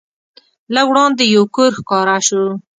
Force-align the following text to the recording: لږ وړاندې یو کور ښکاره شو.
لږ 0.73 0.85
وړاندې 0.89 1.23
یو 1.35 1.43
کور 1.55 1.71
ښکاره 1.79 2.17
شو. 2.27 2.43